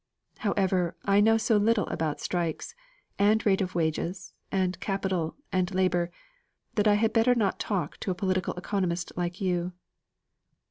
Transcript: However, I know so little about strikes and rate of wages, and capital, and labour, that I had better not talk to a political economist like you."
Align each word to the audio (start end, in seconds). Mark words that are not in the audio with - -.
However, 0.39 0.95
I 1.05 1.21
know 1.21 1.37
so 1.37 1.57
little 1.57 1.85
about 1.89 2.19
strikes 2.19 2.73
and 3.19 3.45
rate 3.45 3.61
of 3.61 3.75
wages, 3.75 4.33
and 4.51 4.79
capital, 4.79 5.35
and 5.51 5.71
labour, 5.75 6.09
that 6.73 6.87
I 6.87 6.95
had 6.95 7.13
better 7.13 7.35
not 7.35 7.59
talk 7.59 7.99
to 7.99 8.09
a 8.09 8.15
political 8.15 8.55
economist 8.55 9.11
like 9.15 9.39
you." 9.39 9.73